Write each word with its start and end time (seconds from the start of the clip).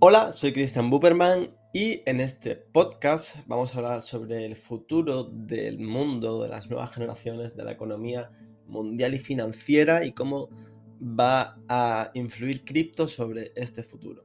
Hola, 0.00 0.30
soy 0.30 0.52
Christian 0.52 0.90
Buperman 0.90 1.48
y 1.72 2.02
en 2.06 2.20
este 2.20 2.54
podcast 2.54 3.38
vamos 3.48 3.74
a 3.74 3.78
hablar 3.78 4.00
sobre 4.00 4.46
el 4.46 4.54
futuro 4.54 5.24
del 5.24 5.80
mundo, 5.80 6.40
de 6.44 6.48
las 6.48 6.70
nuevas 6.70 6.94
generaciones, 6.94 7.56
de 7.56 7.64
la 7.64 7.72
economía 7.72 8.30
mundial 8.68 9.14
y 9.14 9.18
financiera 9.18 10.04
y 10.04 10.12
cómo 10.12 10.50
va 11.02 11.58
a 11.68 12.12
influir 12.14 12.64
cripto 12.64 13.08
sobre 13.08 13.50
este 13.56 13.82
futuro. 13.82 14.22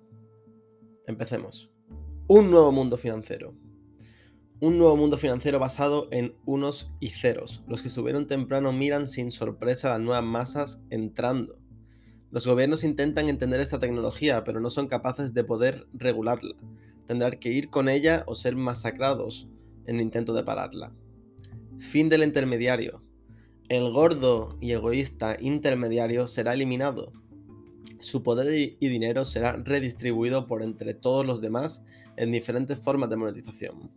Empecemos. 1.07 1.71
Un 2.27 2.51
nuevo 2.51 2.71
mundo 2.71 2.95
financiero. 2.95 3.55
Un 4.59 4.77
nuevo 4.77 4.95
mundo 4.95 5.17
financiero 5.17 5.57
basado 5.57 6.07
en 6.11 6.35
unos 6.45 6.91
y 6.99 7.09
ceros. 7.09 7.63
Los 7.67 7.81
que 7.81 7.87
estuvieron 7.87 8.27
temprano 8.27 8.71
miran 8.73 9.07
sin 9.07 9.31
sorpresa 9.31 9.89
las 9.89 10.01
nuevas 10.01 10.23
masas 10.23 10.83
entrando 10.91 11.62
los 12.33 12.47
gobiernos 12.47 12.83
intentan 12.83 13.29
entender 13.29 13.59
esta 13.59 13.77
tecnología, 13.77 14.43
pero 14.43 14.59
no 14.59 14.71
son 14.71 14.87
capaces 14.87 15.35
de 15.35 15.43
poder 15.43 15.85
regularla. 15.93 16.55
Tendrán 17.05 17.33
que 17.33 17.49
ir 17.49 17.69
con 17.69 17.87
ella 17.87 18.23
o 18.25 18.33
ser 18.33 18.55
masacrados 18.55 19.47
en 19.85 19.97
el 19.97 20.01
intento 20.01 20.33
de 20.33 20.43
pararla. 20.43 20.95
Fin 21.77 22.09
del 22.09 22.23
intermediario. 22.23 23.03
El 23.69 23.91
gordo 23.91 24.57
y 24.59 24.71
egoísta 24.71 25.37
intermediario 25.39 26.25
será 26.25 26.55
eliminado. 26.55 27.13
Su 27.99 28.23
poder 28.23 28.75
y 28.79 28.87
dinero 28.87 29.25
será 29.25 29.51
redistribuido 29.51 30.47
por 30.47 30.63
entre 30.63 30.95
todos 30.95 31.27
los 31.27 31.39
demás 31.39 31.85
en 32.17 32.31
diferentes 32.31 32.79
formas 32.79 33.11
de 33.11 33.17
monetización. 33.17 33.91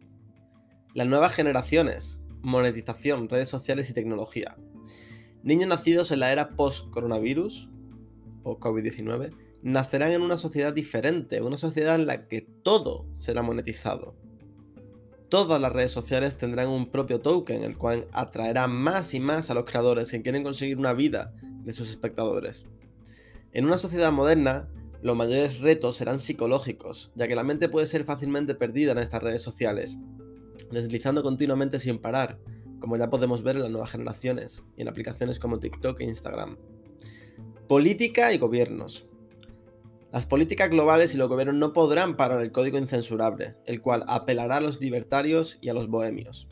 Las 0.93 1.09
nuevas 1.09 1.33
generaciones, 1.33 2.21
monetización, 2.43 3.31
redes 3.31 3.49
sociales 3.49 3.89
y 3.89 3.95
tecnología. 3.95 4.59
Niños 5.43 5.71
nacidos 5.71 6.11
en 6.11 6.21
la 6.21 6.33
era 6.33 6.51
post-coronavirus 6.51 7.71
o 8.47 8.61
COVID-19, 8.61 9.33
nacerán 9.63 10.13
en 10.13 10.23
una 10.23 10.37
sociedad 10.37 10.73
diferente, 10.73 11.43
una 11.43 11.57
sociedad 11.57 11.97
en 11.97 12.07
la 12.07 12.29
que 12.29 12.43
todo 12.63 13.07
será 13.17 13.43
monetizado. 13.43 14.15
Todas 15.29 15.61
las 15.61 15.73
redes 15.73 15.91
sociales 15.91 16.37
tendrán 16.37 16.69
un 16.69 16.87
propio 16.87 17.21
token, 17.21 17.65
el 17.65 17.77
cual 17.77 18.07
atraerá 18.13 18.69
más 18.69 19.13
y 19.15 19.21
más 19.21 19.51
a 19.51 19.55
los 19.55 19.65
creadores 19.65 20.13
que 20.13 20.23
quieren 20.23 20.45
conseguir 20.45 20.79
una 20.79 20.95
vida 20.95 21.35
de 21.65 21.73
sus 21.73 21.91
espectadores. 21.91 22.67
En 23.53 23.65
una 23.65 23.79
sociedad 23.79 24.13
moderna, 24.13 24.69
los 25.03 25.17
mayores 25.17 25.59
retos 25.59 25.97
serán 25.97 26.21
psicológicos, 26.21 27.11
ya 27.17 27.27
que 27.27 27.35
la 27.35 27.43
mente 27.43 27.69
puede 27.69 27.87
ser 27.87 28.05
fácilmente 28.05 28.55
perdida 28.55 28.93
en 28.93 28.99
estas 28.99 29.23
redes 29.23 29.43
sociales, 29.43 29.99
deslizando 30.71 31.25
continuamente 31.25 31.81
sin 31.81 31.99
parar, 31.99 32.39
como 32.79 32.97
ya 32.97 33.11
podemos 33.11 33.43
ver 33.43 33.57
en 33.57 33.63
las 33.63 33.71
nuevas 33.73 33.91
generaciones 33.91 34.65
y 34.77 34.83
en 34.83 34.89
aplicaciones 34.89 35.41
como 35.41 35.59
TikTok 35.59 36.01
e 36.01 36.05
Instagram. 36.05 36.57
Política 37.69 38.33
y 38.33 38.39
gobiernos. 38.39 39.07
Las 40.13 40.25
políticas 40.25 40.71
globales 40.71 41.13
y 41.13 41.17
los 41.17 41.29
gobiernos 41.29 41.57
no 41.57 41.73
podrán 41.73 42.17
parar 42.17 42.41
el 42.41 42.53
código 42.53 42.79
incensurable, 42.79 43.57
el 43.65 43.83
cual 43.83 44.05
apelará 44.07 44.59
a 44.59 44.61
los 44.61 44.81
libertarios 44.81 45.59
y 45.61 45.69
a 45.69 45.75
los 45.75 45.89
bohemios. 45.89 46.47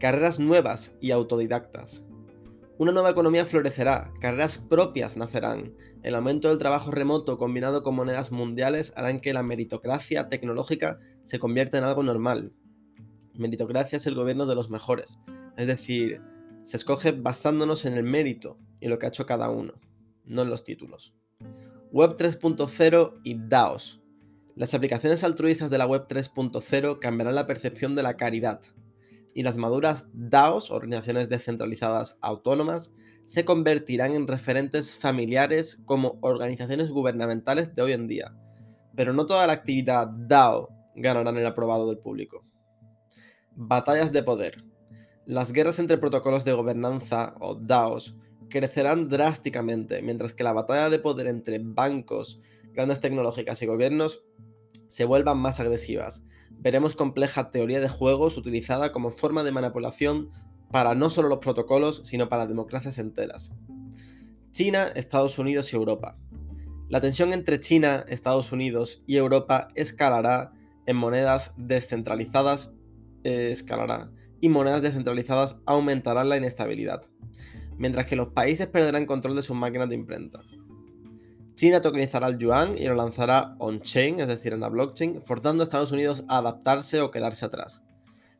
Carreras 0.00 0.40
nuevas 0.40 0.96
y 1.00 1.12
autodidactas. 1.12 2.08
Una 2.76 2.90
nueva 2.90 3.10
economía 3.10 3.46
florecerá, 3.46 4.12
carreras 4.20 4.58
propias 4.58 5.16
nacerán. 5.16 5.76
El 6.02 6.16
aumento 6.16 6.48
del 6.48 6.58
trabajo 6.58 6.90
remoto 6.90 7.38
combinado 7.38 7.84
con 7.84 7.94
monedas 7.94 8.32
mundiales 8.32 8.92
harán 8.96 9.20
que 9.20 9.32
la 9.32 9.44
meritocracia 9.44 10.28
tecnológica 10.28 10.98
se 11.22 11.38
convierta 11.38 11.78
en 11.78 11.84
algo 11.84 12.02
normal. 12.02 12.52
Meritocracia 13.34 13.98
es 13.98 14.08
el 14.08 14.16
gobierno 14.16 14.46
de 14.46 14.56
los 14.56 14.70
mejores, 14.70 15.20
es 15.56 15.68
decir, 15.68 16.20
se 16.62 16.78
escoge 16.78 17.12
basándonos 17.12 17.84
en 17.84 17.96
el 17.96 18.02
mérito 18.02 18.58
y 18.80 18.88
lo 18.88 18.98
que 18.98 19.06
ha 19.06 19.10
hecho 19.10 19.24
cada 19.24 19.50
uno 19.50 19.72
no 20.24 20.42
en 20.42 20.50
los 20.50 20.64
títulos. 20.64 21.14
Web 21.92 22.16
3.0 22.16 23.20
y 23.24 23.36
DAOs. 23.48 24.02
Las 24.56 24.74
aplicaciones 24.74 25.24
altruistas 25.24 25.70
de 25.70 25.78
la 25.78 25.86
Web 25.86 26.06
3.0 26.08 26.98
cambiarán 26.98 27.34
la 27.34 27.46
percepción 27.46 27.94
de 27.94 28.02
la 28.02 28.16
caridad, 28.16 28.60
y 29.34 29.42
las 29.42 29.56
maduras 29.56 30.08
DAOs, 30.12 30.70
organizaciones 30.70 31.28
descentralizadas 31.28 32.18
autónomas, 32.20 32.92
se 33.24 33.44
convertirán 33.44 34.14
en 34.14 34.26
referentes 34.26 34.96
familiares 34.96 35.80
como 35.84 36.18
organizaciones 36.20 36.90
gubernamentales 36.90 37.74
de 37.74 37.82
hoy 37.82 37.92
en 37.92 38.08
día. 38.08 38.34
Pero 38.96 39.12
no 39.12 39.26
toda 39.26 39.46
la 39.46 39.52
actividad 39.52 40.08
DAO 40.08 40.68
ganará 40.96 41.30
el 41.30 41.46
aprobado 41.46 41.86
del 41.86 41.98
público. 41.98 42.44
Batallas 43.54 44.12
de 44.12 44.22
poder. 44.22 44.64
Las 45.26 45.52
guerras 45.52 45.78
entre 45.78 45.98
protocolos 45.98 46.44
de 46.44 46.52
gobernanza, 46.52 47.34
o 47.40 47.54
DAOs, 47.54 48.16
crecerán 48.50 49.08
drásticamente, 49.08 50.02
mientras 50.02 50.34
que 50.34 50.44
la 50.44 50.52
batalla 50.52 50.90
de 50.90 50.98
poder 50.98 51.26
entre 51.26 51.58
bancos, 51.62 52.40
grandes 52.72 53.00
tecnológicas 53.00 53.62
y 53.62 53.66
gobiernos 53.66 54.22
se 54.86 55.06
vuelvan 55.06 55.38
más 55.38 55.60
agresivas. 55.60 56.24
Veremos 56.50 56.94
compleja 56.94 57.50
teoría 57.50 57.80
de 57.80 57.88
juegos 57.88 58.36
utilizada 58.36 58.92
como 58.92 59.10
forma 59.10 59.42
de 59.44 59.52
manipulación 59.52 60.30
para 60.70 60.94
no 60.94 61.08
solo 61.08 61.28
los 61.28 61.38
protocolos, 61.38 62.02
sino 62.04 62.28
para 62.28 62.46
democracias 62.46 62.98
enteras. 62.98 63.54
China, 64.50 64.88
Estados 64.94 65.38
Unidos 65.38 65.72
y 65.72 65.76
Europa. 65.76 66.18
La 66.88 67.00
tensión 67.00 67.32
entre 67.32 67.60
China, 67.60 68.04
Estados 68.08 68.52
Unidos 68.52 69.02
y 69.06 69.16
Europa 69.16 69.68
escalará 69.74 70.52
en 70.86 70.96
monedas 70.96 71.54
descentralizadas, 71.56 72.74
eh, 73.22 73.50
escalará, 73.52 74.10
y 74.40 74.48
monedas 74.48 74.82
descentralizadas 74.82 75.60
aumentarán 75.66 76.28
la 76.28 76.36
inestabilidad 76.36 77.02
mientras 77.80 78.06
que 78.06 78.14
los 78.14 78.28
países 78.28 78.66
perderán 78.66 79.06
control 79.06 79.34
de 79.34 79.42
sus 79.42 79.56
máquinas 79.56 79.88
de 79.88 79.94
imprenta. 79.94 80.42
China 81.54 81.80
tokenizará 81.80 82.28
el 82.28 82.36
yuan 82.36 82.76
y 82.76 82.84
lo 82.84 82.94
lanzará 82.94 83.56
on-chain, 83.58 84.20
es 84.20 84.28
decir, 84.28 84.52
en 84.52 84.60
la 84.60 84.68
blockchain, 84.68 85.22
forzando 85.22 85.62
a 85.62 85.64
Estados 85.64 85.90
Unidos 85.90 86.24
a 86.28 86.38
adaptarse 86.38 87.00
o 87.00 87.10
quedarse 87.10 87.46
atrás. 87.46 87.82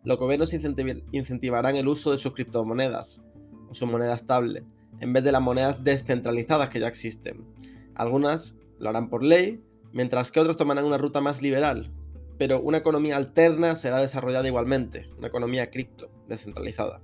Los 0.05 0.19
gobiernos 0.19 0.53
incentivarán 0.53 1.77
el 1.77 1.89
uso 1.89 2.13
de 2.13 2.19
sus 2.19 2.35
criptomonedas, 2.35 3.23
o 3.71 3.75
su 3.75 3.87
moneda 3.87 4.15
estable, 4.15 4.63
en 5.01 5.15
vez 5.15 5.25
de 5.25 5.33
las 5.33 5.43
monedas 5.43 5.83
descentralizadas 5.83 6.69
que 6.69 6.81
ya 6.81 6.89
existen. 6.89 7.47
Algunas 7.95 8.59
lo 8.79 8.91
harán 8.91 9.09
por 9.09 9.25
ley, 9.25 9.63
mientras 9.93 10.31
que 10.31 10.41
otras 10.41 10.59
tomarán 10.59 10.85
una 10.85 10.99
ruta 10.99 11.23
más 11.23 11.41
liberal, 11.41 11.91
pero 12.37 12.61
una 12.61 12.79
economía 12.79 13.17
alterna 13.17 13.75
será 13.75 14.01
desarrollada 14.01 14.49
igualmente, 14.49 15.09
una 15.17 15.29
economía 15.29 15.71
cripto, 15.71 16.11
descentralizada. 16.29 17.01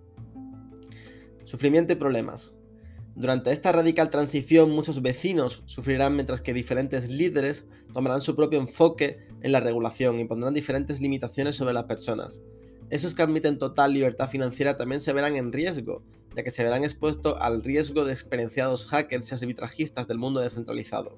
Sufrimiento 1.47 1.93
y 1.93 1.97
problemas. 1.97 2.55
Durante 3.15 3.53
esta 3.53 3.71
radical 3.71 4.11
transición 4.11 4.73
muchos 4.73 5.01
vecinos 5.01 5.63
sufrirán 5.67 6.17
mientras 6.17 6.41
que 6.41 6.53
diferentes 6.53 7.09
líderes 7.09 7.67
tomarán 7.93 8.21
su 8.21 8.35
propio 8.35 8.59
enfoque 8.59 9.21
en 9.43 9.53
la 9.53 9.61
regulación 9.61 10.19
y 10.19 10.25
pondrán 10.25 10.55
diferentes 10.55 11.01
limitaciones 11.01 11.55
sobre 11.55 11.73
las 11.73 11.85
personas. 11.85 12.43
Esos 12.91 13.15
que 13.15 13.23
admiten 13.23 13.59
total 13.59 13.93
libertad 13.93 14.29
financiera 14.29 14.77
también 14.77 15.01
se 15.01 15.13
verán 15.13 15.37
en 15.37 15.53
riesgo, 15.53 16.03
ya 16.35 16.43
que 16.43 16.51
se 16.51 16.65
verán 16.65 16.83
expuestos 16.83 17.37
al 17.41 17.63
riesgo 17.63 18.05
de 18.05 18.13
experienciados 18.13 18.89
hackers 18.89 19.31
y 19.31 19.35
arbitrajistas 19.37 20.09
del 20.09 20.19
mundo 20.19 20.41
descentralizado. 20.41 21.17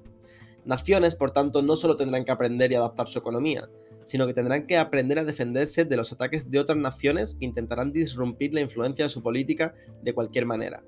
Naciones, 0.63 1.15
por 1.15 1.31
tanto, 1.31 1.63
no 1.63 1.75
solo 1.75 1.95
tendrán 1.95 2.23
que 2.23 2.31
aprender 2.31 2.71
y 2.71 2.75
adaptar 2.75 3.07
su 3.07 3.17
economía, 3.17 3.67
sino 4.09 4.25
que 4.25 4.33
tendrán 4.33 4.65
que 4.65 4.75
aprender 4.75 5.19
a 5.19 5.23
defenderse 5.23 5.85
de 5.85 5.95
los 5.95 6.11
ataques 6.11 6.49
de 6.49 6.57
otras 6.57 6.79
naciones 6.79 7.35
que 7.35 7.45
intentarán 7.45 7.93
disrumpir 7.93 8.55
la 8.55 8.61
influencia 8.61 9.05
de 9.05 9.09
su 9.09 9.21
política 9.21 9.75
de 10.01 10.13
cualquier 10.13 10.47
manera. 10.47 10.83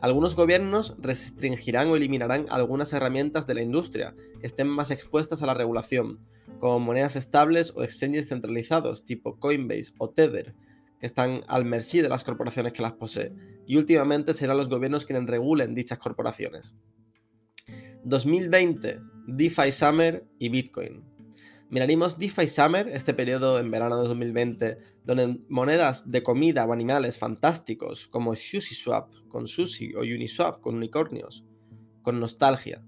Algunos 0.00 0.34
gobiernos 0.34 0.96
restringirán 1.00 1.88
o 1.88 1.96
eliminarán 1.96 2.46
algunas 2.48 2.94
herramientas 2.94 3.46
de 3.46 3.52
la 3.52 3.62
industria 3.62 4.14
que 4.40 4.46
estén 4.46 4.68
más 4.68 4.90
expuestas 4.90 5.42
a 5.42 5.46
la 5.46 5.52
regulación, 5.52 6.18
como 6.60 6.78
monedas 6.78 7.14
estables 7.14 7.74
o 7.76 7.82
exchanges 7.82 8.28
centralizados 8.28 9.04
tipo 9.04 9.38
Coinbase 9.38 9.92
o 9.98 10.08
Tether, 10.08 10.54
que 11.00 11.06
están 11.06 11.42
al 11.46 11.66
merced 11.66 12.02
de 12.02 12.08
las 12.08 12.24
corporaciones 12.24 12.72
que 12.72 12.80
las 12.80 12.94
poseen, 12.94 13.36
y 13.66 13.76
últimamente 13.76 14.32
serán 14.32 14.56
los 14.56 14.70
gobiernos 14.70 15.04
quienes 15.04 15.28
regulen 15.28 15.74
dichas 15.74 15.98
corporaciones. 15.98 16.74
2020, 18.04 18.96
DeFi 19.26 19.70
Summer 19.70 20.26
y 20.38 20.48
Bitcoin. 20.48 21.13
Miraremos 21.70 22.18
DeFi 22.18 22.46
Summer, 22.46 22.88
este 22.88 23.14
periodo 23.14 23.58
en 23.58 23.70
verano 23.70 24.00
de 24.00 24.08
2020, 24.08 24.78
donde 25.02 25.40
monedas 25.48 26.10
de 26.10 26.22
comida 26.22 26.64
o 26.66 26.72
animales 26.72 27.18
fantásticos 27.18 28.06
como 28.06 28.34
SushiSwap 28.34 29.12
con 29.28 29.46
sushi 29.46 29.94
o 29.94 30.00
Uniswap 30.00 30.60
con 30.60 30.76
unicornios, 30.76 31.44
con 32.02 32.20
nostalgia. 32.20 32.84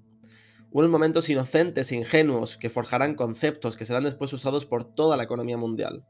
Unos 0.70 0.90
momentos 0.90 1.28
inocentes 1.30 1.90
e 1.90 1.96
ingenuos 1.96 2.58
que 2.58 2.68
forjarán 2.68 3.14
conceptos 3.14 3.76
que 3.76 3.86
serán 3.86 4.04
después 4.04 4.32
usados 4.34 4.66
por 4.66 4.84
toda 4.84 5.16
la 5.16 5.24
economía 5.24 5.56
mundial. 5.56 6.04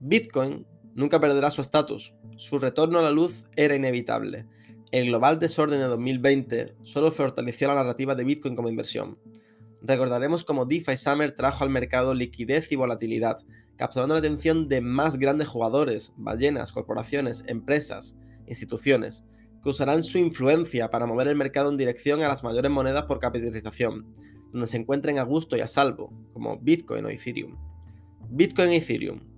Bitcoin 0.00 0.66
nunca 0.94 1.18
perderá 1.18 1.50
su 1.50 1.62
estatus, 1.62 2.14
su 2.36 2.58
retorno 2.58 2.98
a 2.98 3.02
la 3.02 3.10
luz 3.10 3.44
era 3.56 3.74
inevitable. 3.74 4.46
El 4.92 5.06
global 5.06 5.38
desorden 5.38 5.80
de 5.80 5.86
2020 5.86 6.76
solo 6.82 7.10
fortaleció 7.10 7.68
la 7.68 7.74
narrativa 7.74 8.14
de 8.14 8.24
Bitcoin 8.24 8.54
como 8.54 8.68
inversión 8.68 9.18
recordaremos 9.86 10.44
cómo 10.44 10.64
DeFi 10.64 10.96
Summer 10.96 11.32
trajo 11.32 11.62
al 11.62 11.70
mercado 11.70 12.14
liquidez 12.14 12.72
y 12.72 12.76
volatilidad, 12.76 13.36
capturando 13.76 14.14
la 14.14 14.20
atención 14.20 14.68
de 14.68 14.80
más 14.80 15.18
grandes 15.18 15.48
jugadores, 15.48 16.12
ballenas, 16.16 16.72
corporaciones, 16.72 17.44
empresas, 17.46 18.16
instituciones, 18.46 19.24
que 19.62 19.68
usarán 19.68 20.02
su 20.02 20.18
influencia 20.18 20.90
para 20.90 21.06
mover 21.06 21.28
el 21.28 21.36
mercado 21.36 21.70
en 21.70 21.76
dirección 21.76 22.22
a 22.22 22.28
las 22.28 22.42
mayores 22.44 22.70
monedas 22.70 23.06
por 23.06 23.18
capitalización, 23.18 24.12
donde 24.52 24.66
se 24.66 24.76
encuentren 24.76 25.18
a 25.18 25.22
gusto 25.22 25.56
y 25.56 25.60
a 25.60 25.66
salvo, 25.66 26.12
como 26.32 26.58
Bitcoin 26.58 27.04
o 27.04 27.08
Ethereum. 27.08 27.56
Bitcoin 28.30 28.70
e 28.70 28.76
Ethereum. 28.76 29.33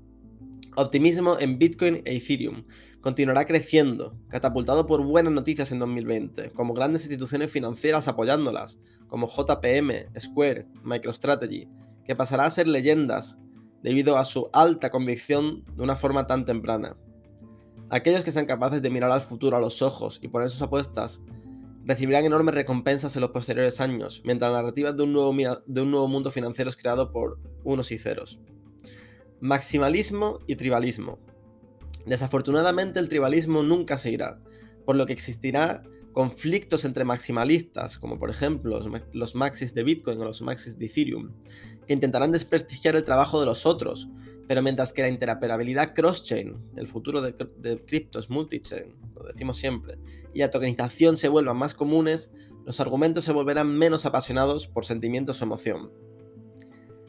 Optimismo 0.78 1.38
en 1.40 1.58
Bitcoin 1.58 2.02
e 2.04 2.16
Ethereum. 2.16 2.66
Continuará 3.00 3.46
creciendo, 3.46 4.20
catapultado 4.28 4.84
por 4.84 5.02
buenas 5.02 5.32
noticias 5.32 5.72
en 5.72 5.78
2020, 5.78 6.50
como 6.50 6.74
grandes 6.74 7.00
instituciones 7.00 7.50
financieras 7.50 8.08
apoyándolas, 8.08 8.78
como 9.06 9.26
JPM, 9.26 10.10
Square, 10.20 10.66
MicroStrategy, 10.84 11.66
que 12.04 12.14
pasará 12.14 12.44
a 12.44 12.50
ser 12.50 12.68
leyendas 12.68 13.38
debido 13.82 14.18
a 14.18 14.24
su 14.24 14.50
alta 14.52 14.90
convicción 14.90 15.64
de 15.76 15.82
una 15.82 15.96
forma 15.96 16.26
tan 16.26 16.44
temprana. 16.44 16.94
Aquellos 17.88 18.22
que 18.22 18.32
sean 18.32 18.44
capaces 18.44 18.82
de 18.82 18.90
mirar 18.90 19.10
al 19.10 19.22
futuro 19.22 19.56
a 19.56 19.60
los 19.60 19.80
ojos 19.80 20.18
y 20.20 20.28
poner 20.28 20.50
sus 20.50 20.60
apuestas 20.60 21.22
recibirán 21.86 22.26
enormes 22.26 22.54
recompensas 22.54 23.16
en 23.16 23.22
los 23.22 23.30
posteriores 23.30 23.80
años, 23.80 24.20
mientras 24.26 24.52
la 24.52 24.58
narrativa 24.58 24.92
de 24.92 25.04
un 25.04 25.14
nuevo, 25.14 25.34
de 25.64 25.80
un 25.80 25.90
nuevo 25.90 26.06
mundo 26.06 26.30
financiero 26.30 26.68
es 26.68 26.76
creado 26.76 27.12
por 27.12 27.40
unos 27.64 27.90
y 27.92 27.96
ceros. 27.96 28.40
Maximalismo 29.40 30.40
y 30.46 30.56
tribalismo. 30.56 31.18
Desafortunadamente 32.06 33.00
el 33.00 33.08
tribalismo 33.08 33.62
nunca 33.62 33.96
se 33.96 34.10
irá, 34.10 34.40
por 34.84 34.96
lo 34.96 35.06
que 35.06 35.12
existirá 35.12 35.82
conflictos 36.12 36.86
entre 36.86 37.04
maximalistas, 37.04 37.98
como 37.98 38.18
por 38.18 38.30
ejemplo 38.30 38.80
los, 39.12 39.34
maxis 39.34 39.74
de 39.74 39.82
Bitcoin 39.82 40.18
o 40.18 40.24
los 40.24 40.40
maxis 40.40 40.78
de 40.78 40.86
Ethereum, 40.86 41.32
que 41.86 41.92
intentarán 41.92 42.32
desprestigiar 42.32 42.96
el 42.96 43.04
trabajo 43.04 43.38
de 43.38 43.44
los 43.44 43.66
otros, 43.66 44.08
pero 44.48 44.62
mientras 44.62 44.94
que 44.94 45.02
la 45.02 45.10
interoperabilidad 45.10 45.92
cross-chain, 45.94 46.54
el 46.76 46.88
futuro 46.88 47.20
de, 47.20 47.34
de 47.58 47.84
cripto 47.84 48.18
es 48.18 48.30
multi-chain, 48.30 48.94
lo 49.14 49.24
decimos 49.24 49.58
siempre, 49.58 49.98
y 50.32 50.38
la 50.38 50.50
tokenización 50.50 51.18
se 51.18 51.28
vuelvan 51.28 51.58
más 51.58 51.74
comunes, 51.74 52.32
los 52.64 52.80
argumentos 52.80 53.24
se 53.24 53.32
volverán 53.32 53.76
menos 53.76 54.06
apasionados 54.06 54.66
por 54.66 54.86
sentimientos 54.86 55.42
o 55.42 55.44
emoción. 55.44 55.92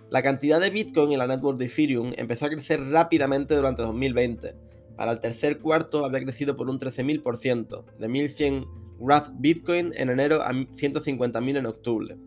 La 0.09 0.21
cantidad 0.21 0.61
de 0.61 0.69
Bitcoin 0.69 1.11
en 1.11 1.19
la 1.19 1.27
network 1.27 1.57
de 1.57 1.65
Ethereum 1.65 2.13
empezó 2.15 2.45
a 2.45 2.49
crecer 2.49 2.79
rápidamente 2.79 3.55
durante 3.55 3.81
2020. 3.81 4.55
Para 4.95 5.11
el 5.11 5.19
tercer 5.19 5.59
cuarto 5.59 6.05
había 6.05 6.23
crecido 6.23 6.55
por 6.55 6.69
un 6.69 6.79
13.000%, 6.79 7.83
de 7.99 8.07
1100 8.07 8.65
Graph 8.99 9.27
Bitcoin 9.33 9.91
en 9.97 10.09
enero 10.09 10.41
a 10.41 10.51
150.000 10.51 11.57
en 11.57 11.65
octubre. 11.65 12.17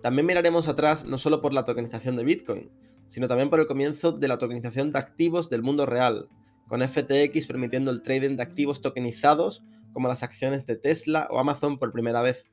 También 0.00 0.24
miraremos 0.24 0.68
atrás 0.68 1.04
no 1.04 1.18
solo 1.18 1.40
por 1.40 1.52
la 1.52 1.64
tokenización 1.64 2.16
de 2.16 2.24
Bitcoin, 2.24 2.70
sino 3.06 3.26
también 3.26 3.50
por 3.50 3.58
el 3.58 3.66
comienzo 3.66 4.12
de 4.12 4.28
la 4.28 4.38
tokenización 4.38 4.92
de 4.92 5.00
activos 5.00 5.48
del 5.48 5.62
mundo 5.62 5.86
real, 5.86 6.28
con 6.68 6.80
FTX 6.80 7.48
permitiendo 7.48 7.90
el 7.90 8.02
trading 8.02 8.36
de 8.36 8.42
activos 8.44 8.80
tokenizados 8.82 9.64
como 9.92 10.06
las 10.06 10.22
acciones 10.22 10.64
de 10.64 10.76
Tesla 10.76 11.26
o 11.30 11.40
Amazon 11.40 11.76
por 11.76 11.90
primera 11.90 12.22
vez. 12.22 12.49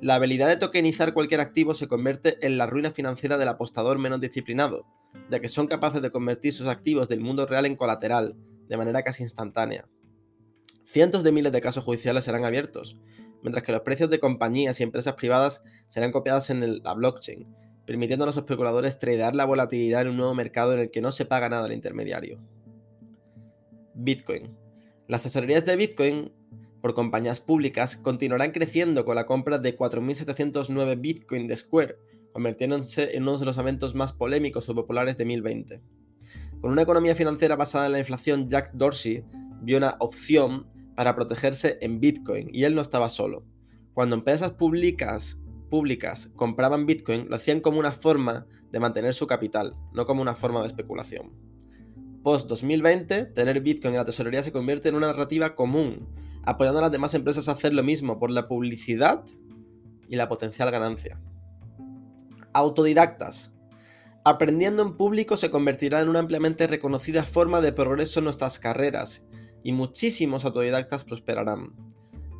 La 0.00 0.14
habilidad 0.14 0.48
de 0.48 0.56
tokenizar 0.56 1.12
cualquier 1.12 1.40
activo 1.40 1.74
se 1.74 1.88
convierte 1.88 2.44
en 2.46 2.56
la 2.56 2.66
ruina 2.66 2.90
financiera 2.90 3.36
del 3.36 3.48
apostador 3.48 3.98
menos 3.98 4.20
disciplinado, 4.20 4.86
ya 5.30 5.40
que 5.40 5.48
son 5.48 5.66
capaces 5.66 6.02
de 6.02 6.10
convertir 6.10 6.52
sus 6.52 6.68
activos 6.68 7.08
del 7.08 7.20
mundo 7.20 7.46
real 7.46 7.66
en 7.66 7.76
colateral, 7.76 8.36
de 8.68 8.76
manera 8.76 9.02
casi 9.02 9.22
instantánea. 9.22 9.88
Cientos 10.84 11.24
de 11.24 11.32
miles 11.32 11.52
de 11.52 11.60
casos 11.60 11.84
judiciales 11.84 12.24
serán 12.24 12.44
abiertos, 12.44 12.96
mientras 13.42 13.64
que 13.64 13.72
los 13.72 13.82
precios 13.82 14.10
de 14.10 14.20
compañías 14.20 14.78
y 14.80 14.84
empresas 14.84 15.14
privadas 15.14 15.62
serán 15.86 16.12
copiados 16.12 16.50
en 16.50 16.82
la 16.82 16.94
blockchain, 16.94 17.46
permitiendo 17.86 18.24
a 18.24 18.26
los 18.26 18.36
especuladores 18.36 18.98
tradear 18.98 19.34
la 19.34 19.44
volatilidad 19.44 20.02
en 20.02 20.08
un 20.08 20.16
nuevo 20.16 20.34
mercado 20.34 20.74
en 20.74 20.80
el 20.80 20.90
que 20.90 21.00
no 21.00 21.12
se 21.12 21.24
paga 21.24 21.48
nada 21.48 21.66
al 21.66 21.72
intermediario. 21.72 22.38
Bitcoin. 23.94 24.56
Las 25.08 25.22
tesorerías 25.22 25.64
de 25.64 25.76
Bitcoin 25.76 26.32
por 26.80 26.94
compañías 26.94 27.40
públicas 27.40 27.96
continuarán 27.96 28.52
creciendo 28.52 29.04
con 29.04 29.16
la 29.16 29.26
compra 29.26 29.58
de 29.58 29.76
4.709 29.76 31.00
Bitcoin 31.00 31.46
de 31.46 31.56
Square, 31.56 31.96
convirtiéndose 32.32 33.16
en 33.16 33.22
uno 33.22 33.38
de 33.38 33.44
los 33.44 33.58
eventos 33.58 33.94
más 33.94 34.12
polémicos 34.12 34.68
o 34.68 34.74
populares 34.74 35.16
de 35.16 35.24
2020. 35.24 35.82
Con 36.60 36.72
una 36.72 36.82
economía 36.82 37.14
financiera 37.14 37.56
basada 37.56 37.86
en 37.86 37.92
la 37.92 37.98
inflación, 37.98 38.48
Jack 38.48 38.72
Dorsey 38.74 39.24
vio 39.62 39.78
una 39.78 39.96
opción 40.00 40.66
para 40.96 41.14
protegerse 41.14 41.78
en 41.80 42.00
Bitcoin 42.00 42.48
y 42.52 42.64
él 42.64 42.74
no 42.74 42.80
estaba 42.80 43.08
solo. 43.08 43.44
Cuando 43.94 44.16
empresas 44.16 44.52
públicas 44.52 45.42
públicas 45.68 46.30
compraban 46.34 46.86
Bitcoin, 46.86 47.28
lo 47.28 47.36
hacían 47.36 47.60
como 47.60 47.78
una 47.78 47.92
forma 47.92 48.46
de 48.70 48.80
mantener 48.80 49.14
su 49.14 49.26
capital, 49.26 49.76
no 49.92 50.06
como 50.06 50.22
una 50.22 50.34
forma 50.34 50.60
de 50.60 50.66
especulación. 50.66 51.32
Post 52.22 52.48
2020, 52.48 53.26
tener 53.26 53.60
Bitcoin 53.60 53.94
en 53.94 53.98
la 53.98 54.04
tesorería 54.04 54.42
se 54.42 54.52
convierte 54.52 54.88
en 54.88 54.96
una 54.96 55.08
narrativa 55.08 55.54
común, 55.54 56.08
apoyando 56.44 56.80
a 56.80 56.82
las 56.82 56.92
demás 56.92 57.14
empresas 57.14 57.48
a 57.48 57.52
hacer 57.52 57.72
lo 57.72 57.82
mismo 57.82 58.18
por 58.18 58.30
la 58.30 58.48
publicidad 58.48 59.24
y 60.08 60.16
la 60.16 60.28
potencial 60.28 60.70
ganancia. 60.70 61.20
Autodidactas. 62.52 63.54
Aprendiendo 64.24 64.82
en 64.82 64.96
público 64.96 65.36
se 65.36 65.50
convertirá 65.50 66.00
en 66.00 66.08
una 66.08 66.18
ampliamente 66.18 66.66
reconocida 66.66 67.24
forma 67.24 67.60
de 67.60 67.72
progreso 67.72 68.20
en 68.20 68.24
nuestras 68.24 68.58
carreras, 68.58 69.26
y 69.62 69.72
muchísimos 69.72 70.44
autodidactas 70.44 71.04
prosperarán. 71.04 71.87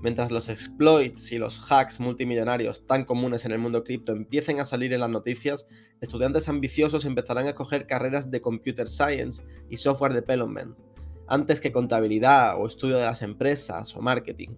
Mientras 0.01 0.31
los 0.31 0.49
exploits 0.49 1.33
y 1.33 1.39
los 1.39 1.73
hacks 1.73 1.99
multimillonarios 1.99 2.87
tan 2.87 3.05
comunes 3.05 3.45
en 3.45 3.51
el 3.51 3.59
mundo 3.59 3.83
cripto 3.83 4.13
empiecen 4.13 4.61
a 4.61 4.65
salir 4.65 4.93
en 4.93 5.01
las 5.01 5.11
noticias, 5.11 5.67
estudiantes 6.01 6.49
ambiciosos 6.49 7.05
empezarán 7.05 7.49
a 7.49 7.55
coger 7.55 7.87
carreras 7.87 8.31
de 8.31 8.41
computer 8.41 8.89
science 8.89 9.43
y 9.69 9.77
software 9.77 10.13
development, 10.13 10.77
antes 11.27 11.61
que 11.61 11.73
contabilidad 11.73 12.61
o 12.61 12.67
estudio 12.67 12.97
de 12.97 13.07
las 13.07 13.23
empresas 13.23 13.97
o 13.97 14.01
marketing. 14.01 14.51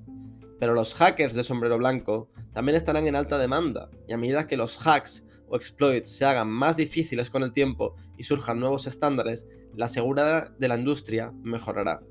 Pero 0.59 0.75
los 0.75 0.95
hackers 0.95 1.35
de 1.35 1.43
sombrero 1.43 1.79
blanco 1.79 2.29
también 2.53 2.77
estarán 2.77 3.07
en 3.07 3.17
alta 3.17 3.39
demanda, 3.39 3.91
y 4.07 4.13
a 4.13 4.19
medida 4.19 4.47
que 4.47 4.59
los 4.59 4.87
hacks 4.87 5.27
o 5.49 5.57
exploits 5.57 6.11
se 6.11 6.27
hagan 6.27 6.51
más 6.51 6.77
difíciles 6.77 7.31
con 7.31 7.43
el 7.43 7.53
tiempo 7.53 7.97
y 8.19 8.25
surjan 8.25 8.61
nuevos 8.61 8.87
estándares, 8.87 9.47
la 9.75 9.89
seguridad 9.89 10.51
de 10.59 10.69
la 10.69 10.77
industria 10.77 11.33
mejorará. 11.43 12.03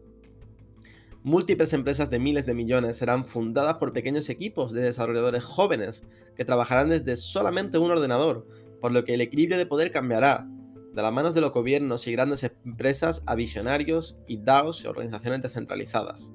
Múltiples 1.23 1.73
empresas 1.73 2.09
de 2.09 2.17
miles 2.17 2.45
de 2.45 2.53
millones 2.53 2.95
serán 2.95 3.25
fundadas 3.25 3.75
por 3.77 3.91
pequeños 3.91 4.29
equipos 4.29 4.71
de 4.71 4.81
desarrolladores 4.81 5.43
jóvenes 5.43 6.05
que 6.37 6.45
trabajarán 6.45 6.89
desde 6.89 7.17
solamente 7.17 7.77
un 7.77 7.91
ordenador, 7.91 8.47
por 8.79 8.93
lo 8.93 9.03
que 9.03 9.15
el 9.15 9.21
equilibrio 9.21 9.57
de 9.57 9.65
poder 9.65 9.91
cambiará, 9.91 10.47
de 10.93 11.01
las 11.01 11.13
manos 11.13 11.33
de 11.33 11.41
los 11.41 11.51
gobiernos 11.51 12.07
y 12.07 12.13
grandes 12.13 12.43
empresas 12.43 13.21
a 13.25 13.35
visionarios 13.35 14.17
y 14.27 14.37
DAOs 14.37 14.83
y 14.83 14.87
organizaciones 14.87 15.41
descentralizadas. 15.41 16.31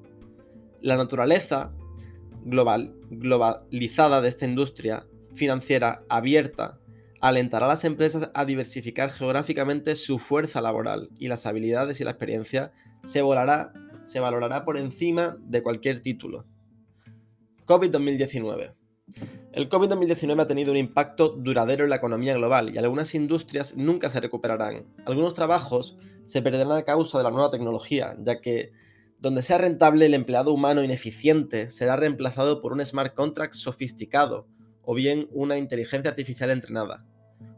La 0.81 0.97
naturaleza 0.97 1.73
global, 2.43 2.95
globalizada 3.09 4.21
de 4.21 4.29
esta 4.29 4.45
industria 4.45 5.07
financiera 5.33 6.03
abierta 6.09 6.79
alentará 7.21 7.65
a 7.65 7.69
las 7.69 7.85
empresas 7.85 8.29
a 8.35 8.45
diversificar 8.45 9.09
geográficamente 9.09 9.95
su 9.95 10.19
fuerza 10.19 10.61
laboral 10.61 11.09
y 11.17 11.27
las 11.27 11.47
habilidades 11.47 11.99
y 11.99 12.03
la 12.03 12.11
experiencia 12.11 12.71
se 13.01 13.23
volará 13.23 13.73
se 14.05 14.19
valorará 14.19 14.63
por 14.63 14.77
encima 14.77 15.37
de 15.41 15.63
cualquier 15.63 15.99
título. 15.99 16.45
COVID-2019. 17.65 18.73
El 19.51 19.69
COVID-2019 19.69 20.41
ha 20.41 20.47
tenido 20.47 20.71
un 20.71 20.77
impacto 20.77 21.29
duradero 21.29 21.83
en 21.83 21.89
la 21.89 21.95
economía 21.95 22.35
global 22.35 22.73
y 22.73 22.77
algunas 22.77 23.15
industrias 23.15 23.75
nunca 23.75 24.09
se 24.09 24.19
recuperarán. 24.19 24.85
Algunos 25.05 25.33
trabajos 25.33 25.97
se 26.23 26.41
perderán 26.41 26.71
a 26.71 26.83
causa 26.83 27.17
de 27.17 27.23
la 27.23 27.31
nueva 27.31 27.49
tecnología, 27.49 28.15
ya 28.19 28.41
que 28.41 28.71
donde 29.19 29.41
sea 29.41 29.57
rentable 29.57 30.05
el 30.05 30.13
empleado 30.13 30.53
humano 30.53 30.83
ineficiente 30.83 31.71
será 31.71 31.95
reemplazado 31.95 32.61
por 32.61 32.73
un 32.73 32.85
smart 32.85 33.15
contract 33.15 33.53
sofisticado 33.53 34.47
o 34.83 34.93
bien 34.93 35.27
una 35.31 35.57
inteligencia 35.57 36.11
artificial 36.11 36.51
entrenada. 36.51 37.05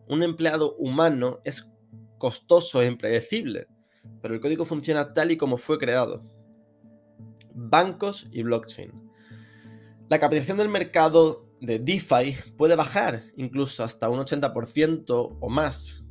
Un 0.08 0.24
empleado 0.24 0.75
humano 0.75 1.39
es 1.44 1.74
costoso 2.18 2.82
e 2.82 2.86
impredecible, 2.86 3.68
pero 4.22 4.34
el 4.34 4.39
código 4.39 4.63
funciona 4.63 5.12
tal 5.13 5.32
y 5.32 5.38
como 5.38 5.58
fue 5.58 5.77
creado 5.77 6.37
bancos 7.58 8.28
y 8.32 8.44
blockchain. 8.44 8.92
La 10.10 10.20
capitalización 10.20 10.60
del 10.60 10.70
mercado 10.70 11.50
de 11.60 11.80
DeFi 11.80 12.36
puede 12.56 12.76
bajar 12.76 13.24
incluso 13.36 13.84
hasta 13.84 14.10
un 14.10 14.20
80% 14.20 15.38
o 15.40 15.50
más, 15.50 16.06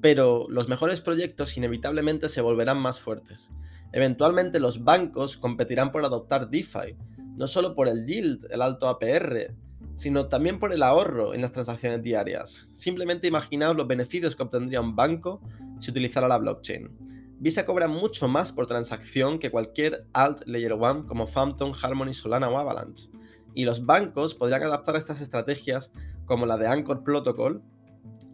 pero 0.00 0.46
los 0.48 0.68
mejores 0.68 1.00
proyectos 1.00 1.56
inevitablemente 1.56 2.28
se 2.28 2.40
volverán 2.40 2.78
más 2.78 3.00
fuertes. 3.00 3.52
Eventualmente 3.92 4.60
los 4.60 4.84
bancos 4.84 5.36
competirán 5.36 5.92
por 5.92 6.04
adoptar 6.04 6.50
DeFi, 6.50 6.96
no 7.36 7.46
solo 7.46 7.74
por 7.74 7.88
el 7.88 8.06
yield, 8.06 8.46
el 8.50 8.62
alto 8.62 8.88
APR, 8.88 9.54
sino 9.94 10.28
también 10.28 10.58
por 10.58 10.72
el 10.72 10.82
ahorro 10.82 11.34
en 11.34 11.42
las 11.42 11.52
transacciones 11.52 12.02
diarias. 12.02 12.68
Simplemente 12.72 13.26
imaginaos 13.26 13.76
los 13.76 13.86
beneficios 13.86 14.36
que 14.36 14.42
obtendría 14.42 14.80
un 14.80 14.96
banco 14.96 15.40
si 15.78 15.90
utilizara 15.90 16.28
la 16.28 16.38
blockchain. 16.38 17.17
Visa 17.40 17.64
cobra 17.64 17.86
mucho 17.86 18.26
más 18.26 18.52
por 18.52 18.66
transacción 18.66 19.38
que 19.38 19.50
cualquier 19.50 20.06
alt 20.12 20.42
Layer 20.46 20.72
1 20.72 21.06
como 21.06 21.26
Phantom, 21.26 21.72
Harmony, 21.80 22.12
Solana 22.12 22.48
o 22.48 22.58
Avalanche. 22.58 23.10
Y 23.54 23.64
los 23.64 23.86
bancos 23.86 24.34
podrían 24.34 24.64
adaptar 24.64 24.96
estas 24.96 25.20
estrategias 25.20 25.92
como 26.24 26.46
la 26.46 26.58
de 26.58 26.66
Anchor 26.66 27.04
Protocol 27.04 27.62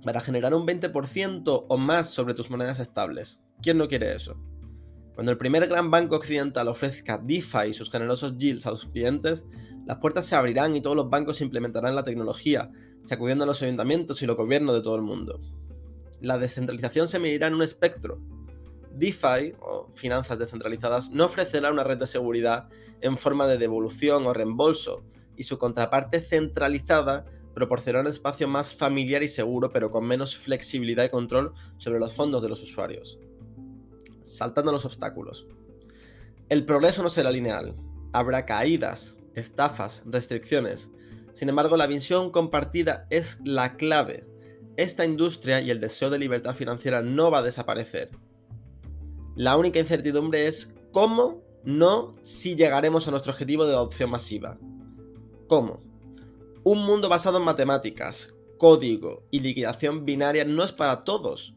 para 0.04 0.20
generar 0.20 0.54
un 0.54 0.66
20% 0.66 1.66
o 1.68 1.76
más 1.76 2.10
sobre 2.10 2.34
tus 2.34 2.50
monedas 2.50 2.80
estables. 2.80 3.42
¿Quién 3.62 3.78
no 3.78 3.88
quiere 3.88 4.14
eso? 4.14 4.36
Cuando 5.14 5.30
el 5.30 5.38
primer 5.38 5.66
gran 5.68 5.90
banco 5.90 6.16
occidental 6.16 6.66
ofrezca 6.68 7.18
DeFi 7.18 7.68
y 7.68 7.74
sus 7.74 7.90
generosos 7.90 8.36
yields 8.36 8.66
a 8.66 8.70
los 8.70 8.86
clientes, 8.86 9.46
las 9.86 9.98
puertas 9.98 10.26
se 10.26 10.34
abrirán 10.34 10.74
y 10.74 10.80
todos 10.80 10.96
los 10.96 11.08
bancos 11.08 11.40
implementarán 11.40 11.94
la 11.94 12.04
tecnología, 12.04 12.70
sacudiendo 13.02 13.44
a 13.44 13.46
los 13.46 13.62
ayuntamientos 13.62 14.22
y 14.22 14.26
los 14.26 14.36
gobiernos 14.36 14.74
de 14.74 14.82
todo 14.82 14.96
el 14.96 15.02
mundo. 15.02 15.40
La 16.20 16.38
descentralización 16.38 17.06
se 17.06 17.18
medirá 17.18 17.46
en 17.46 17.54
un 17.54 17.62
espectro. 17.62 18.18
DeFi, 18.96 19.56
o 19.60 19.90
finanzas 19.94 20.38
descentralizadas, 20.38 21.10
no 21.10 21.24
ofrecerá 21.24 21.70
una 21.70 21.84
red 21.84 21.98
de 21.98 22.06
seguridad 22.06 22.68
en 23.00 23.18
forma 23.18 23.46
de 23.46 23.58
devolución 23.58 24.26
o 24.26 24.32
reembolso, 24.32 25.04
y 25.36 25.42
su 25.44 25.58
contraparte 25.58 26.20
centralizada 26.20 27.24
proporcionará 27.54 28.02
un 28.02 28.08
espacio 28.08 28.48
más 28.48 28.74
familiar 28.74 29.22
y 29.22 29.28
seguro, 29.28 29.70
pero 29.72 29.90
con 29.90 30.04
menos 30.04 30.36
flexibilidad 30.36 31.04
y 31.04 31.08
control 31.08 31.52
sobre 31.76 32.00
los 32.00 32.14
fondos 32.14 32.42
de 32.42 32.48
los 32.48 32.62
usuarios. 32.62 33.18
Saltando 34.22 34.72
los 34.72 34.84
obstáculos. 34.84 35.46
El 36.48 36.64
progreso 36.64 37.02
no 37.02 37.10
será 37.10 37.30
lineal. 37.30 37.74
Habrá 38.12 38.44
caídas, 38.44 39.16
estafas, 39.34 40.02
restricciones. 40.06 40.90
Sin 41.32 41.48
embargo, 41.48 41.76
la 41.76 41.86
visión 41.86 42.30
compartida 42.30 43.06
es 43.10 43.38
la 43.44 43.76
clave. 43.76 44.26
Esta 44.76 45.04
industria 45.04 45.60
y 45.60 45.70
el 45.70 45.80
deseo 45.80 46.10
de 46.10 46.18
libertad 46.18 46.54
financiera 46.54 47.02
no 47.02 47.30
va 47.30 47.38
a 47.38 47.42
desaparecer. 47.42 48.10
La 49.36 49.56
única 49.56 49.80
incertidumbre 49.80 50.46
es 50.46 50.76
cómo, 50.92 51.42
no 51.64 52.12
si 52.20 52.54
llegaremos 52.54 53.08
a 53.08 53.10
nuestro 53.10 53.32
objetivo 53.32 53.66
de 53.66 53.72
adopción 53.72 54.10
masiva. 54.10 54.58
¿Cómo? 55.48 55.80
Un 56.62 56.86
mundo 56.86 57.08
basado 57.08 57.38
en 57.38 57.44
matemáticas, 57.44 58.32
código 58.58 59.26
y 59.32 59.40
liquidación 59.40 60.04
binaria 60.04 60.44
no 60.44 60.62
es 60.62 60.70
para 60.70 61.02
todos, 61.02 61.56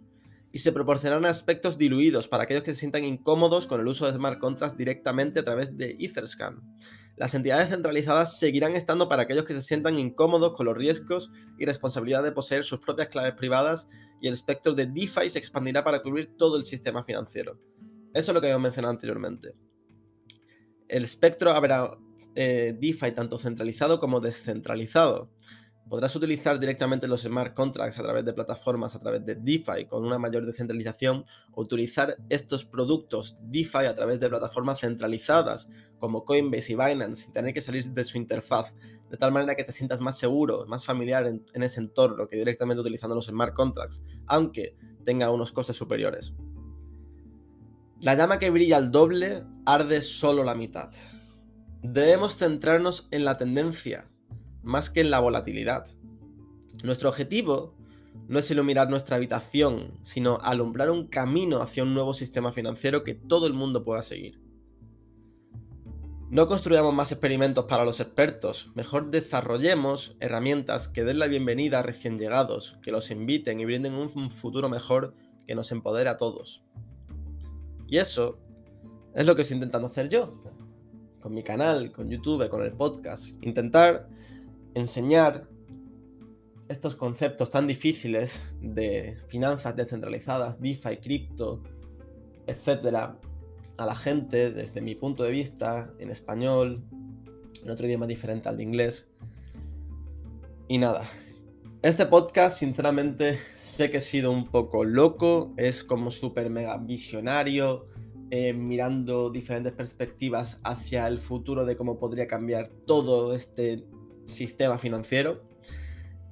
y 0.52 0.58
se 0.58 0.72
proporcionarán 0.72 1.26
aspectos 1.26 1.78
diluidos 1.78 2.28
para 2.28 2.44
aquellos 2.44 2.64
que 2.64 2.74
se 2.74 2.80
sientan 2.80 3.04
incómodos 3.04 3.68
con 3.68 3.80
el 3.80 3.88
uso 3.88 4.08
de 4.08 4.14
smart 4.14 4.40
contracts 4.40 4.76
directamente 4.76 5.42
a 5.42 5.46
través 5.46 5.78
de 5.78 5.96
Etherscan. 6.00 6.60
Las 7.18 7.34
entidades 7.34 7.70
centralizadas 7.70 8.38
seguirán 8.38 8.76
estando 8.76 9.10
para 9.10 9.24
aquellos 9.24 9.44
que 9.44 9.56
se 9.56 9.64
sientan 9.64 9.98
incómodos 9.98 10.54
con 10.56 10.68
los 10.68 10.78
riesgos 10.78 11.32
y 11.58 11.66
responsabilidad 11.66 12.22
de 12.22 12.32
poseer 12.32 12.64
sus 12.64 12.80
propias 12.80 13.08
claves 13.08 13.34
privadas 13.34 13.90
y 14.22 14.28
el 14.28 14.34
espectro 14.34 14.76
de 14.76 14.86
DeFi 14.86 15.28
se 15.28 15.40
expandirá 15.40 15.84
para 15.84 16.04
cubrir 16.04 16.38
todo 16.38 16.58
el 16.58 16.66
sistema 16.66 17.02
financiero. 17.02 17.60
Eso 18.14 18.32
es 18.32 18.34
lo 18.36 18.40
que 18.40 18.48
habíamos 18.48 18.64
mencionado 18.64 18.92
anteriormente. 18.92 19.56
El 20.88 21.04
espectro 21.04 21.52
habrá 21.52 21.98
eh, 22.36 22.78
DeFi 22.80 23.12
tanto 23.14 23.40
centralizado 23.40 24.00
como 24.00 24.20
descentralizado. 24.20 25.32
Podrás 25.90 26.14
utilizar 26.18 26.60
directamente 26.60 27.08
los 27.08 27.22
smart 27.22 27.54
contracts 27.54 27.98
a 27.98 28.04
través 28.04 28.26
de 28.26 28.34
plataformas, 28.34 28.94
a 28.94 29.00
través 29.00 29.26
de 29.26 29.36
DeFi 29.36 29.86
con 29.88 30.06
una 30.06 30.20
mayor 30.20 30.46
descentralización, 30.46 31.26
o 31.54 31.62
utilizar 31.62 32.18
estos 32.28 32.66
productos 32.66 33.36
DeFi 33.44 33.86
a 33.86 33.96
través 33.96 34.20
de 34.20 34.28
plataformas 34.28 34.82
centralizadas 34.82 35.70
como 35.98 36.26
Coinbase 36.26 36.74
y 36.74 36.76
Binance 36.76 37.24
sin 37.24 37.34
tener 37.34 37.54
que 37.54 37.62
salir 37.62 37.90
de 37.90 38.04
su 38.04 38.18
interfaz, 38.18 38.74
de 39.10 39.16
tal 39.16 39.32
manera 39.32 39.56
que 39.56 39.64
te 39.64 39.72
sientas 39.72 40.02
más 40.02 40.18
seguro, 40.18 40.66
más 40.68 40.84
familiar 40.84 41.26
en, 41.26 41.64
ese 41.64 41.80
entorno 41.80 42.28
que 42.28 42.36
directamente 42.36 42.82
utilizando 42.82 43.16
los 43.16 43.28
smart 43.28 43.54
contracts, 43.54 44.04
aunque 44.26 44.76
tenga 45.06 45.32
unos 45.32 45.54
costes 45.54 45.78
superiores. 45.78 46.34
La 48.02 48.14
llama 48.14 48.40
que 48.40 48.50
brilla 48.50 48.76
al 48.76 48.92
doble 48.92 49.46
arde 49.66 50.02
solo 50.02 50.44
la 50.44 50.54
mitad. 50.54 50.90
Debemos 51.82 52.36
centrarnos 52.36 53.08
en 53.12 53.24
la 53.24 53.38
tendencia, 53.38 54.10
más 54.68 54.90
que 54.90 55.02
en 55.02 55.10
la 55.10 55.20
volatilidad. 55.20 55.88
Nuestro 56.84 57.10
objetivo 57.10 57.74
no 58.28 58.40
es 58.40 58.52
iluminar 58.52 58.90
nuestra 58.90 59.16
habitación, 59.16 59.98
sino 60.02 60.38
alumbrar 60.42 60.92
un 60.92 61.08
camino 61.08 61.62
hacia 61.62 61.84
un 61.84 61.94
nuevo 61.94 62.14
sistema 62.14 62.52
financiero 62.52 63.04
que 63.04 63.16
todo 63.16 63.48
el 63.48 63.54
mundo 63.54 63.84
pueda 63.84 64.04
seguir. 64.04 64.40
No 66.30 66.50
construyamos 66.50 66.94
más 66.94 67.14
experimentos 67.14 67.66
para 67.66 67.86
los 67.86 68.02
expertos, 68.02 68.72
mejor 68.76 69.12
desarrollemos 69.12 70.18
herramientas 70.20 70.90
que 70.90 71.06
den 71.06 71.20
la 71.20 71.28
bienvenida 71.28 71.80
a 71.80 71.84
recién 71.84 72.20
llegados, 72.20 72.78
que 72.84 72.92
los 72.92 73.12
inviten 73.12 73.62
y 73.62 73.66
brinden 73.66 73.94
un 73.94 74.30
futuro 74.30 74.68
mejor 74.68 75.16
que 75.48 75.56
nos 75.56 75.72
empodere 75.72 76.10
a 76.10 76.18
todos. 76.18 76.66
Y 77.88 77.98
eso 77.98 78.40
es 79.16 79.26
lo 79.26 79.38
que 79.38 79.44
estoy 79.44 79.56
intentando 79.56 79.88
hacer 79.88 80.10
yo, 80.10 80.44
con 81.22 81.34
mi 81.34 81.44
canal, 81.44 81.94
con 81.94 82.10
YouTube, 82.10 82.50
con 82.50 82.62
el 82.62 82.74
podcast. 82.74 83.42
Intentar 83.42 84.10
enseñar 84.78 85.48
estos 86.70 86.96
conceptos 86.96 87.50
tan 87.50 87.66
difíciles 87.66 88.54
de 88.62 89.18
finanzas 89.28 89.76
descentralizadas, 89.76 90.62
DeFi, 90.62 90.98
cripto, 90.98 91.64
etcétera, 92.46 93.20
a 93.78 93.86
la 93.86 93.96
gente 93.96 94.52
desde 94.52 94.82
mi 94.82 94.96
punto 94.96 95.24
de 95.24 95.32
vista, 95.32 95.94
en 96.00 96.10
español, 96.10 96.84
en 97.64 97.70
otro 97.70 97.88
idioma 97.88 98.06
diferente 98.06 98.50
al 98.50 98.58
de 98.58 98.64
inglés. 98.64 99.12
Y 100.68 100.78
nada, 100.78 101.08
este 101.82 102.06
podcast, 102.06 102.60
sinceramente, 102.60 103.34
sé 103.34 103.90
que 103.90 103.98
he 103.98 104.02
sido 104.02 104.32
un 104.32 104.48
poco 104.48 104.84
loco, 104.84 105.54
es 105.58 105.84
como 105.84 106.12
súper 106.12 106.50
mega 106.50 106.78
visionario, 106.78 107.88
eh, 108.30 108.54
mirando 108.54 109.30
diferentes 109.30 109.72
perspectivas 109.72 110.60
hacia 110.64 111.08
el 111.08 111.18
futuro 111.18 111.66
de 111.66 111.78
cómo 111.78 111.98
podría 111.98 112.28
cambiar 112.28 112.68
todo 112.86 113.34
este 113.34 113.86
sistema 114.28 114.78
financiero. 114.78 115.42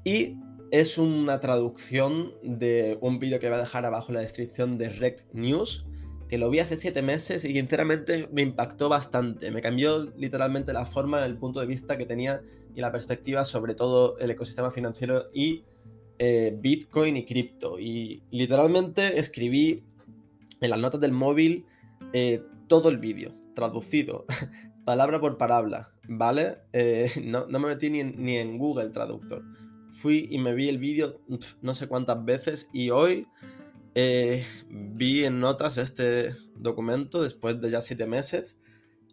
Y 0.03 0.37
es 0.71 0.97
una 0.97 1.39
traducción 1.39 2.33
de 2.43 2.97
un 3.01 3.19
vídeo 3.19 3.39
que 3.39 3.47
voy 3.47 3.57
a 3.57 3.61
dejar 3.61 3.85
abajo 3.85 4.09
en 4.09 4.15
la 4.15 4.21
descripción 4.21 4.77
de 4.77 4.89
Rect 4.89 5.33
News, 5.33 5.85
que 6.27 6.37
lo 6.37 6.49
vi 6.49 6.59
hace 6.59 6.77
7 6.77 7.01
meses 7.01 7.45
y 7.45 7.53
sinceramente 7.53 8.27
me 8.31 8.41
impactó 8.41 8.89
bastante. 8.89 9.51
Me 9.51 9.61
cambió 9.61 10.11
literalmente 10.17 10.73
la 10.73 10.85
forma, 10.85 11.23
el 11.25 11.37
punto 11.37 11.59
de 11.59 11.67
vista 11.67 11.97
que 11.97 12.05
tenía 12.05 12.41
y 12.75 12.81
la 12.81 12.91
perspectiva 12.91 13.45
sobre 13.45 13.75
todo 13.75 14.17
el 14.19 14.31
ecosistema 14.31 14.71
financiero 14.71 15.29
y 15.33 15.63
eh, 16.17 16.55
Bitcoin 16.59 17.17
y 17.17 17.25
cripto. 17.25 17.79
Y 17.79 18.23
literalmente 18.31 19.19
escribí 19.19 19.83
en 20.61 20.69
las 20.69 20.79
notas 20.79 20.99
del 20.99 21.11
móvil 21.11 21.65
eh, 22.13 22.41
todo 22.67 22.89
el 22.89 22.97
vídeo, 22.97 23.31
traducido, 23.53 24.25
palabra 24.85 25.19
por 25.19 25.37
palabra, 25.37 25.91
¿vale? 26.07 26.59
Eh, 26.71 27.11
no, 27.25 27.47
me 27.47 27.59
metí 27.59 27.89
ni 27.89 27.99
en, 27.99 28.15
ni 28.17 28.37
en 28.37 28.57
Google 28.57 28.89
Traductor. 28.89 29.43
Fui 29.91 30.27
y 30.29 30.37
me 30.37 30.53
vi 30.53 30.69
el 30.69 30.77
vídeo 30.77 31.21
no 31.61 31.73
sé 31.73 31.87
cuántas 31.87 32.23
veces 32.25 32.69
y 32.73 32.89
hoy 32.89 33.27
eh, 33.95 34.43
vi 34.69 35.23
en 35.23 35.39
notas 35.39 35.77
este 35.77 36.31
documento 36.57 37.23
después 37.23 37.61
de 37.61 37.69
ya 37.69 37.81
siete 37.81 38.05
meses 38.05 38.59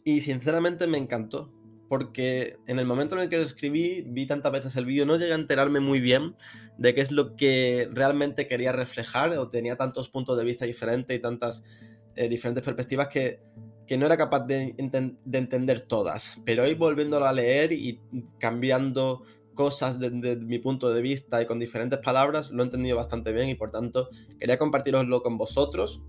y 0.05 0.21
sinceramente 0.21 0.87
me 0.87 0.99
encantó. 0.99 1.53
Porque 1.89 2.57
en 2.67 2.79
el 2.79 2.87
momento 2.87 3.17
en 3.17 3.23
el 3.23 3.29
que 3.29 3.37
lo 3.37 3.43
escribí, 3.43 4.03
vi 4.07 4.25
tantas 4.27 4.51
veces 4.51 4.77
el 4.77 4.87
vídeo, 4.87 5.05
no 5.05 5.19
llegué 5.19 5.33
a 5.33 5.37
enterarme 5.37 5.79
muy 5.79 6.01
bien 6.01 6.35
de 6.79 6.95
qué 6.95 7.03
es 7.03 7.13
lo 7.13 7.37
que 7.37 7.87
realmente 7.93 8.47
quería 8.47 8.73
reflejar, 8.73 9.37
o 9.37 9.51
tenía 9.51 9.77
tantos 9.77 10.09
puntos 10.09 10.39
de 10.39 10.45
vista 10.45 10.65
diferentes 10.65 11.15
y 11.15 11.21
tantas 11.21 11.67
eh, 12.15 12.31
diferentes 12.31 12.65
perspectivas 12.65 13.09
que, 13.09 13.43
no 13.91 14.07
era 14.07 14.17
capaz 14.17 14.47
de, 14.47 14.75
entender 14.79 15.81
todas. 15.81 16.39
Pero 16.45 16.65
hoy 16.65 16.75
volviéndolo 16.75 17.27
a 17.27 17.33
leer 17.33 17.73
y 17.73 18.01
cambiando 18.39 19.23
cosas 19.55 19.99
desde 19.99 20.37
mi 20.37 20.59
punto 20.59 20.93
de 20.93 21.03
vista 21.03 21.43
y 21.43 21.47
con 21.47 21.59
diferentes 21.59 21.99
palabras, 21.99 22.51
lo 22.51 22.63
he 22.63 22.67
entendido 22.67 22.97
bastante 22.97 23.33
bien 23.33 23.49
y 23.49 23.55
por 23.55 23.71
tanto 23.71 24.09
quería 24.39 24.59
compartiroslo 24.59 25.23
con 25.23 25.37
vosotros. 25.37 26.03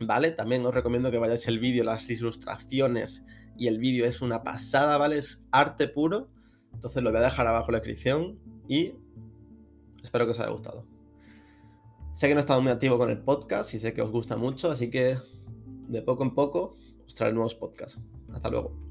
¿Vale? 0.00 0.32
También 0.32 0.66
os 0.66 0.74
recomiendo 0.74 1.10
que 1.10 1.18
vayáis 1.18 1.46
el 1.48 1.58
vídeo, 1.58 1.84
las 1.84 2.10
ilustraciones 2.10 3.24
y 3.56 3.68
el 3.68 3.78
vídeo 3.78 4.04
es 4.04 4.20
una 4.20 4.42
pasada, 4.42 4.98
¿vale? 4.98 5.16
Es 5.16 5.46
arte 5.52 5.88
puro. 5.88 6.28
Entonces 6.74 7.02
lo 7.02 7.10
voy 7.10 7.20
a 7.20 7.24
dejar 7.24 7.46
abajo 7.46 7.68
en 7.68 7.72
la 7.74 7.78
descripción 7.78 8.38
y 8.68 8.92
espero 10.02 10.26
que 10.26 10.32
os 10.32 10.40
haya 10.40 10.50
gustado. 10.50 10.84
Sé 12.12 12.28
que 12.28 12.34
no 12.34 12.40
he 12.40 12.42
estado 12.42 12.60
muy 12.60 12.72
activo 12.72 12.98
con 12.98 13.08
el 13.08 13.18
podcast 13.18 13.72
y 13.74 13.78
sé 13.78 13.94
que 13.94 14.02
os 14.02 14.10
gusta 14.10 14.36
mucho, 14.36 14.70
así 14.70 14.90
que 14.90 15.16
de 15.88 16.02
poco 16.02 16.24
en 16.24 16.34
poco 16.34 16.76
os 17.06 17.14
traeré 17.14 17.34
nuevos 17.34 17.54
podcasts. 17.54 18.00
Hasta 18.32 18.50
luego. 18.50 18.85